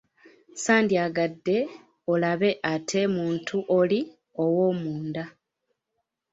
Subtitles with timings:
[0.63, 1.57] Sandiyagadde
[2.11, 3.99] olabe ate muntu oli
[4.43, 5.23] ow'omunda.